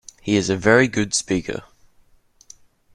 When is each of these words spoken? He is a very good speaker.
He 0.19 0.35
is 0.35 0.49
a 0.49 0.57
very 0.57 0.87
good 0.87 1.13
speaker. 1.13 1.61